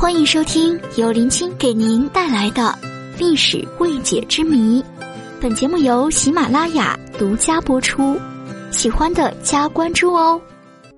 [0.00, 2.74] 欢迎收听由林青给您带来的
[3.18, 4.82] 历史未解之谜。
[5.38, 8.18] 本节目由喜马拉雅独家播出，
[8.70, 10.40] 喜欢的加关注哦。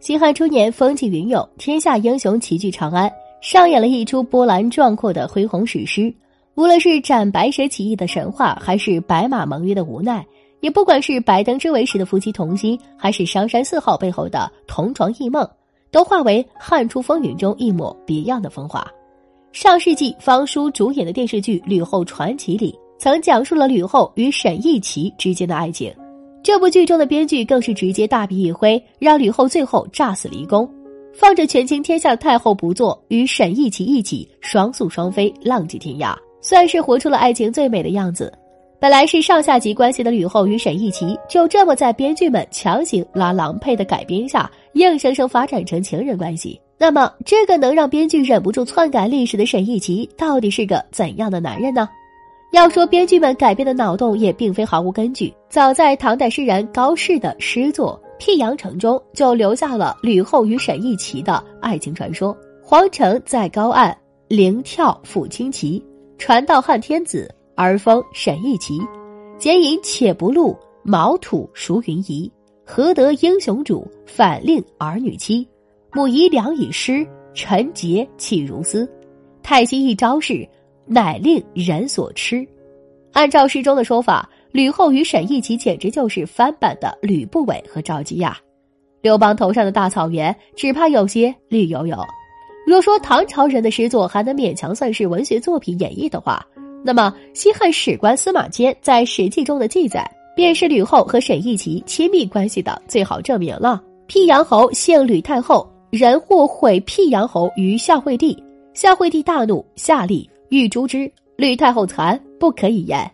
[0.00, 3.12] 西汉初年，风起云涌，天下英雄齐聚长安，
[3.42, 6.12] 上演了一出波澜壮阔的恢宏史诗。
[6.54, 10.24] 无论是斩白蛇起义的神话，还是白马盟约的无奈，
[10.60, 15.46] 也不管是白登之围时的夫妻同心，还是商山四号背后的同床异梦。
[15.96, 18.86] 都化为《汉初风云》中一抹别样的风华。
[19.50, 25.90] 上世纪，方舒主演的电视剧《吕后传奇》里，曾讲述了吕后与沈义琦之间的爱情。
[26.42, 30.70] 这部剧中的编剧更是直接大笔一挥，让吕后最后诈死离宫，
[31.14, 38.30] 放着权倾天下的太后不做，与沈义琦一起双宿双飞，浪迹天涯，算是活出了爱情最美的样子。
[38.78, 46.60] 本来是上下级关系的吕后与沈义琦，就这么在编剧们强行拉郎配的改编下，硬生生发展成情人关系。
[46.78, 51.88] 那么，这个能让编剧忍不住篡改历史的沈义琦，到底是个怎样的男人呢？
[52.52, 55.32] 要说编剧们改编的脑洞也并非毫无根据。
[55.48, 63.96] 早在唐代诗人高适的诗作《辟阳城》中，就留下了吕后与沈义琦的爱情传说：“皇城在高岸，
[64.28, 65.82] 灵跳抚青旗，
[66.18, 68.78] 传到汉天子。”而封沈义琦，
[69.38, 72.30] 简引且不露，毛土孰云移？
[72.66, 75.48] 何得英雄主，反令儿女妻？
[75.92, 78.86] 母仪良以失，臣节岂如斯？
[79.42, 80.46] 太息一招式，
[80.84, 82.46] 乃令人所吃。
[83.12, 88.36] 按照诗中的说法，吕后与沈义琦简直就是翻版的吕不韦和赵姬呀。
[89.00, 91.96] 刘邦头上的大草原，只怕有些绿油油。
[92.66, 96.44] 若说唐朝人的诗作还能勉强算是文学作品演绎的话，
[96.86, 103.82] 那么，西汉史官司马迁在《史记》中的记载，便是吕后和沈义琦亲密关系的最好证明了。
[104.06, 108.40] 辟阳侯姓吕太后，人或毁辟阳侯于孝惠帝，
[108.72, 111.10] 孝惠帝大怒，下令欲诛之。
[111.36, 113.10] 吕太后残，不可以言。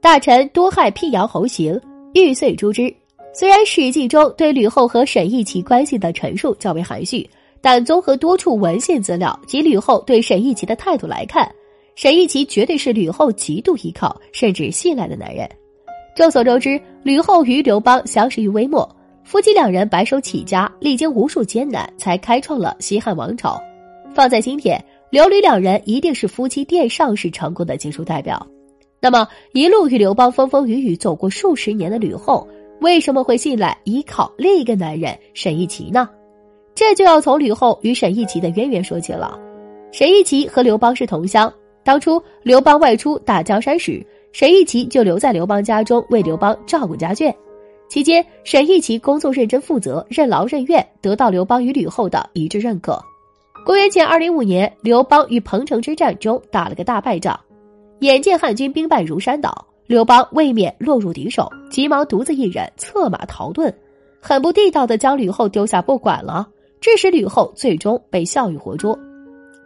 [0.00, 1.80] 大臣多害辟阳侯行，
[2.14, 2.94] 欲遂诛之。
[3.34, 7.28] 虽然《史记》中对吕后和沈义琦关系的陈述较为含蓄，
[7.60, 11.50] 但综合多处文献资料及吕后对沈义琦的态度来看。
[11.96, 15.48] 沈义琦绝对是吕后极度依靠甚至信赖的男人。
[16.14, 18.86] 众所周知，吕后与刘邦相识于微末，
[19.24, 23.58] 夫妻两人白手起家，历经无数艰难，才开创了西汉王朝。
[24.14, 28.46] 放在今天，刘吕两人一定是夫妻殿上式成功的杰出代表。
[29.00, 32.46] 那么，一路与刘邦风风雨雨走过数十年的吕后，
[32.82, 36.10] 为什么会信赖依靠另一个男人沈义琦呢？
[36.74, 39.40] 这就要从吕后与沈义琦的渊源说起了。
[39.92, 41.50] 沈义琦和刘邦是同乡。
[41.86, 47.32] 当初刘邦外出打江山时，沈亦琦就留在刘邦家中为刘邦照顾家眷。
[47.88, 53.00] 期间，沈亦琦工作认真负责，任劳任怨，得到刘邦与吕后的一致认可。
[53.64, 57.38] 公元前二零五年，刘邦与彭城之战中打了个大败仗，
[58.00, 63.72] 眼见汉军兵败如山倒，刘邦未免落入敌手，急忙独自一人策马逃遁，
[64.20, 66.48] 很不地道的将吕后丢下不管了，
[66.80, 68.98] 致使吕后最终被项羽活捉。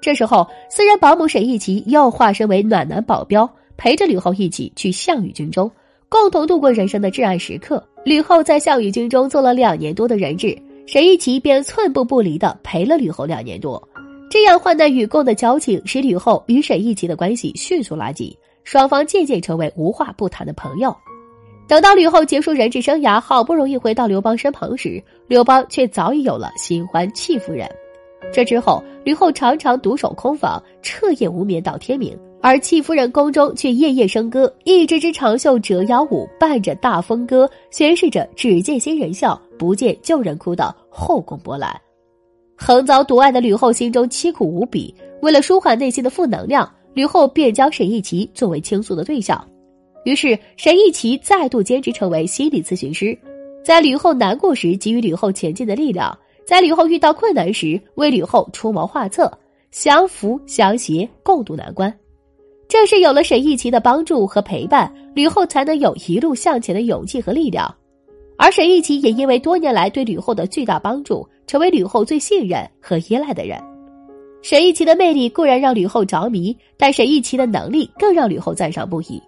[0.00, 5.70] 这时候，私人保姆沈义琦又化身为暖男保镖，陪着吕后一起去项羽军中，
[6.08, 7.86] 共同度过人生的至暗时刻。
[8.04, 10.56] 吕后在项羽军中做了两年多的人质，
[10.86, 13.82] 沈义琦便寸步不离的陪了吕后两年多。
[14.30, 18.34] 这样患难与共的交情，使吕后与沈义琦的关系迅速拉近，
[18.64, 20.96] 双方渐渐成为无话不谈的朋友。
[21.68, 27.68] 等到吕后结束人质生涯，好不容易回到刘邦身旁时，刘邦却早已有了新欢戚夫人。
[28.32, 41.74] 这之后，吕后常常独守空房，彻夜无眠到天明，而戚夫人宫中却夜夜笙歌，一支支长袖折腰舞伴着大风歌，宣示着“只见新人笑，不见旧人哭”的后宫波澜。
[42.56, 49.42] 横遭毒爱的吕后心中凄苦无比，为了舒缓内心的负能量，吕后便将沈义琦作为倾诉的对象。
[50.04, 53.18] 于是，沈义琦再度兼职成为心理咨询师，
[53.64, 56.16] 在吕后难过时给予吕后前进的力量。
[56.50, 59.32] 在吕后遇到困难时，为吕后出谋划策，
[59.70, 61.96] 相扶相携，共度难关。
[62.66, 67.72] 正是有了沈义琦的帮助和陪伴，吕后才能有一路向前的勇气和力量。
[68.36, 73.56] 而沈义琦也因为多年来对吕后的巨大帮助，成为吕后最信任和依赖的人。
[74.42, 79.22] 沈义琦的魅力固然让吕后着迷，但沈义琦的能力更让吕后赞赏不已，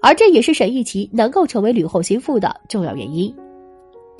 [0.00, 3.30] 而这也是沈义琦能够成为吕后心腹的重要原因。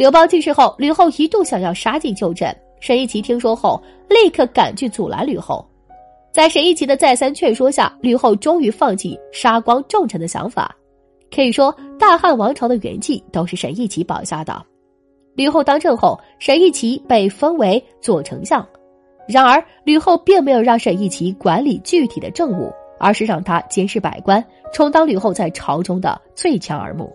[0.02, 2.52] 刘邦去世后，吕后一度想要杀进旧镇。
[2.80, 5.64] 沈义琦听说后，立刻赶去阻拦吕后。
[6.32, 10.74] 在沈义琦的再三劝说下，吕后终于放弃杀光重臣的想法。
[11.32, 14.60] 可以说，大汉王朝的元气都是沈一奇保下的。
[15.36, 18.66] 吕后当政后，沈一奇被封为左丞相，
[19.28, 27.08] 然而吕后并没有让沈一琦管理具体的政务，而是让他监视百官，充当吕后在朝中的最强耳目。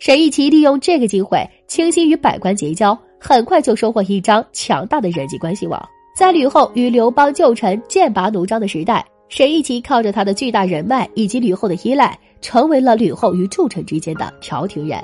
[0.00, 5.78] 沈义琦利用这个机会，倾心与百官结交，很快就收获一张强大的人际关系网。
[6.16, 14.98] 在吕后与刘邦旧臣剑拔弩张的时代，沈义琦靠着他的巨大人脉以及吕后的依赖，成为了吕后与诸臣之间的调停人。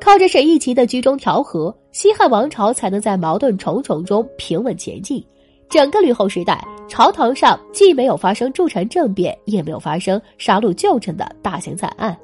[0.00, 5.24] 靠着沈义琦的居中调和，西汉王朝才能在矛盾重重中平稳前进。
[5.68, 12.16] 整个吕后时代，朝堂上既没有发生诸臣政变，也没有发生杀戮旧臣的大型惨案。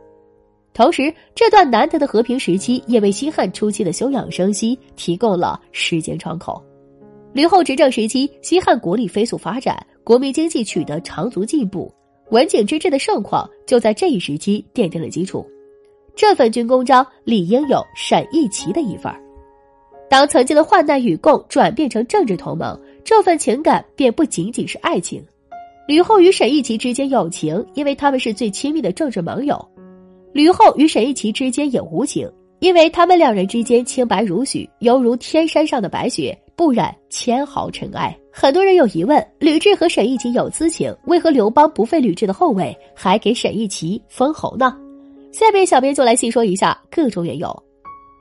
[0.74, 6.62] 同时，这段难得的和平时期也为西汉初期的休养生息提供了时间窗口。
[7.34, 11.92] 吕后执政时期，西汉国力飞速发展，国民经济取得长足进步，
[12.30, 15.46] 文景之治的盛况就在这一时期奠定了基础。
[16.14, 19.10] 这份军功章理应有沈义奇的一份
[20.10, 25.24] 当曾经的患难与共转变成政治同盟，这份情感便不仅仅是爱情。
[25.88, 29.56] 吕后与沈义奇之间有情，因为他们是最亲密的政治盟友；
[30.32, 32.30] 吕后与沈义琦之间也无情，
[32.60, 38.16] 因为他们两人之间清白如许，犹如天山上的白雪，不染千毫尘埃。
[38.32, 44.74] 很多人有疑问：吕雉和沈义琦有私情，为何刘邦不废吕雉的后位，还给沈义琦封侯呢？
[45.32, 47.62] 下面小编就来细说一下各种缘由。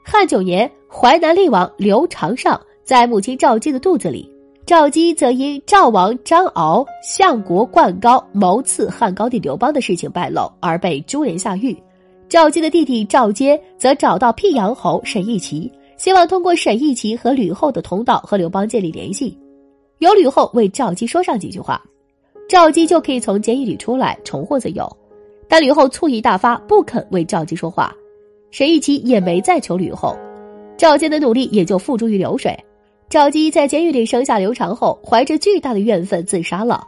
[0.04, 4.30] 汉九年，淮南厉王刘长上在母亲赵姬的肚子里，
[4.66, 11.78] 赵姬则因赵王张敖相国灌高谋刺汉高帝刘邦的事情败露而被株连下狱。
[12.32, 19.38] 赵姬的弟弟赵坚则找到辟阳侯沈义琦，希望通过沈义琦和吕后的通道和刘邦建立联系。
[19.98, 21.84] 有吕后为赵姬说上几句话，
[22.48, 24.90] 赵姬就可以从监狱里出来重获自由。
[25.50, 27.94] 但吕后醋意大发，不肯为赵姬说话，
[28.50, 30.18] 沈义琦也没再求吕后，
[30.78, 32.58] 赵姬的努力也就付诸于流水。
[33.10, 36.82] 赵姬在监狱里生下刘长后，怀着巨大的怨愤自杀了。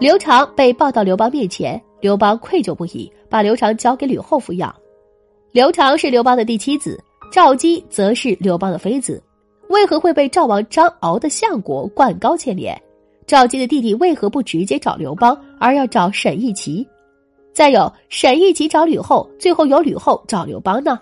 [0.00, 4.74] 刘长被抱到刘邦面前，刘邦愧疚不已，把刘长交给吕后抚养。
[5.50, 7.02] 刘长是刘邦的第七子，
[7.32, 9.22] 赵姬则是刘邦的妃子。
[9.68, 12.78] 为何会被赵王张敖的相国灌高牵连？
[13.26, 16.86] 赵姬的弟弟为何不直接找刘邦，而要找沈义琦？
[17.54, 21.00] 再有沈义琦找吕后，最后由吕后找刘邦呢？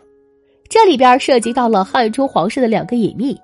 [0.68, 3.36] 这里边涉及到了汉初皇室的两个隐秘。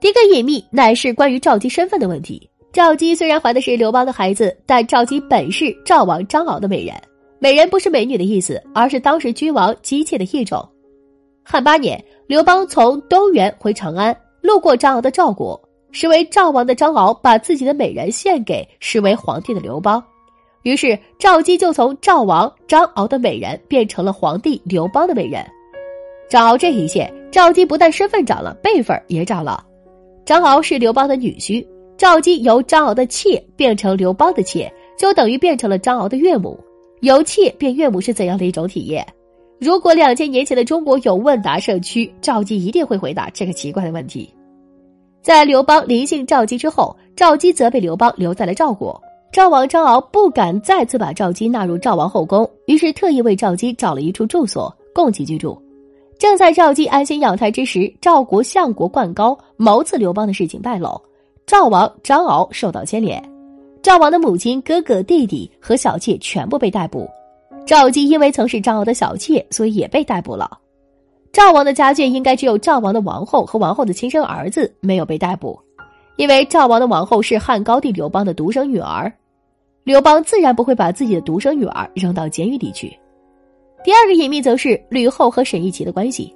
[0.00, 2.48] 第一个隐秘乃是关于赵姬身份的问题。
[2.72, 6.94] 赵姬虽然怀的是刘邦的孩子，但赵姬本是赵王张敖的美人。
[7.38, 10.66] 美人不是美女的意思，而是当时君王姬妾的一种。
[11.44, 15.60] 汉八年，刘邦从东原回长安，路过张敖的赵国，
[15.92, 20.02] 实为赵王的张敖把自己的美人献给实为皇帝的刘邦。
[20.62, 25.44] 于是赵姬就从赵王张敖的美人变成了皇帝刘邦的美人。
[26.28, 29.64] 张敖这一献，赵姬不但身份涨了，辈分也涨了。
[30.24, 31.64] 张敖是刘邦的女婿，
[31.96, 36.58] 赵姬由张敖的妾变成刘邦的妾，就等于变成了张敖的岳母。
[37.06, 39.06] 由妾变岳母是怎样的一种体验？
[39.60, 44.28] 如果两千年前的中国有问答社区，赵姬一定会回答这个奇怪的问题。
[45.22, 49.00] 在刘邦临幸赵姬之后，赵姬则被刘邦留在了赵国。
[49.30, 55.56] 赵王张敖不敢再次把赵姬纳入赵王后宫，于是特意为赵姬找了一处住所供其居住。
[56.18, 61.00] 正在赵姬安心养胎之时，赵国相国灌高谋刺刘邦的事情败露，
[61.46, 63.35] 赵王张敖受到牵连。
[63.86, 67.08] 赵王的母亲、哥哥、弟弟和小妾全部被逮捕。
[67.64, 70.58] 赵姬因为曾是张敖的小妾，所以也被逮捕了。
[71.32, 75.56] 赵王的家眷应该只有赵王的王后和王后的亲生儿子没有被逮捕。
[76.16, 79.12] 因为赵王的王后是汉高帝刘邦的独生女儿，
[79.84, 82.88] 刘邦自然不会把自己的独生女儿扔到监狱里去。
[83.84, 86.34] 第二个隐秘则是吕后和沈义琦的关系。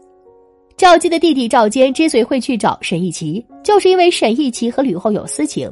[0.77, 5.69] 赵姬的弟弟赵坚之所以会去找沈义琦，就是因为沈义琦和吕后有私情。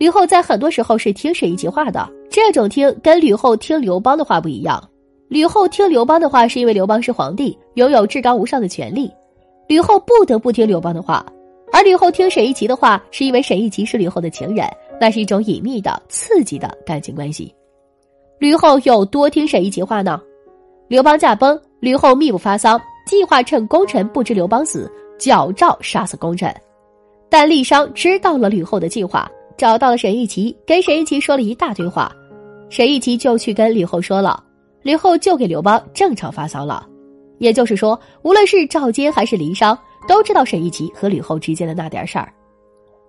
[0.00, 4.82] 吕后在很多时候是听沈义琦话的，这种听跟吕后听刘邦的话不一样。
[5.28, 9.12] 吕后听刘邦的话是因为刘邦是皇帝，拥有至高无上的权力，
[9.68, 11.22] 吕后不得不听刘邦的话。
[11.70, 14.66] 而吕后听沈一琦的话，是因为沈一琦是吕后的情人，
[14.98, 17.54] 那是一种隐秘的、刺激的感情关系。
[18.38, 20.18] 吕后有多听沈一琦话呢？
[20.88, 26.50] 刘邦驾崩，吕后密不发丧，计划趁功臣不知刘邦死，矫诏杀死功臣。
[27.28, 29.30] 但郦商知道了吕后的计划，
[29.60, 32.10] 找到了沈玉琪，跟沈玉琪说了一大堆话，
[32.70, 34.42] 沈玉琪就去跟吕后说了，
[34.80, 36.86] 吕后就给刘邦正常发骚了。
[37.40, 39.78] 也就是说，无论是赵坚还是郦商。
[40.08, 42.32] 都知道沈玉琪和吕后之间的那点事儿，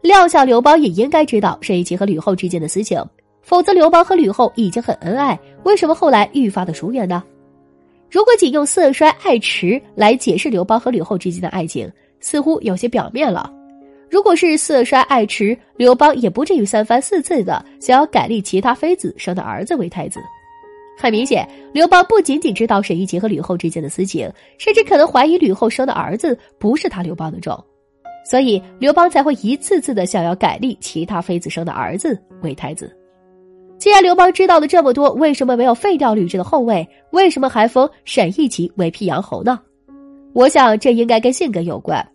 [0.01, 3.01] 料想刘邦也应该知道沈玉琪和吕后之间的私情，
[3.41, 7.23] 否则刘邦和吕后已经很恩爱，为什么后来愈发的疏远呢？
[8.09, 11.89] 如果仅用色衰爱弛来解释刘邦和吕后之间的爱情，
[12.19, 13.49] 似乎有些表面了。
[14.11, 20.19] 如果是色衰爱弛，刘邦也不至于三番四次的想要改立其他妃子生的儿子为太子。
[20.97, 27.57] 很明显，刘邦不仅仅知道沈一琪和吕后之间的私情，甚至可能怀疑吕后生的儿子不是他刘邦的种，
[28.29, 32.93] 所以刘邦才会一次次的想要改立其他妃子生的儿子为太子。
[33.79, 36.85] 既然刘邦知道了这么多，为什么没有废掉吕雉的后位？
[37.11, 39.57] 为什么还封沈一琪为辟阳侯呢？
[40.33, 42.05] 我想这应该跟性格有关。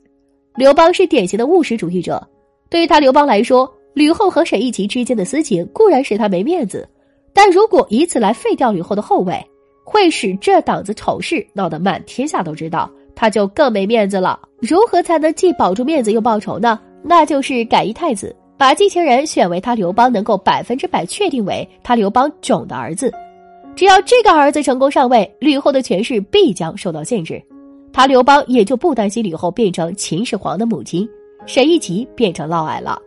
[0.57, 2.27] 刘邦是典型的务实主义者，
[2.71, 6.89] 对于他刘邦来说，吕后和沈一琪之间的私情固然使他没面子，
[7.35, 9.39] 但如果以此来废掉吕后的后位，
[9.85, 14.41] 会使这档子丑事闹得满天下都知道，他就更没面子了。
[14.59, 16.81] 如何才能既保住面子又报仇呢？
[17.03, 23.13] 那就是改一太子，把继承人选为他刘邦能够百分之百确定为他刘邦种的儿子。
[23.77, 27.41] 只要这个儿子成功上位，吕后的权势必将受到限制。
[27.97, 31.09] 他刘邦也就不担心吕后变成秦始皇的母亲，
[31.47, 33.01] 沈一急变成嫪毐了。